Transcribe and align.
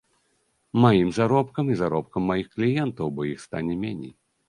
Маім 0.85 1.11
заробкам 1.19 1.71
і 1.75 1.79
заробкам 1.83 2.27
маіх 2.33 2.51
кліентаў, 2.59 3.15
бо 3.17 3.31
іх 3.37 3.49
стане 3.49 3.83
меней. 3.87 4.13